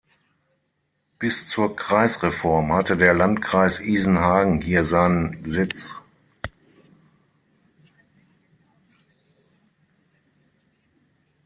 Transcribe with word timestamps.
Bis 1.19 1.47
zur 1.47 1.75
Kreisreform 1.75 2.73
hatte 2.73 2.97
der 2.97 3.13
Landkreis 3.13 3.79
Isenhagen 3.79 4.59
hier 4.59 4.83
seinen 4.87 5.45
Sitz. 5.45 5.95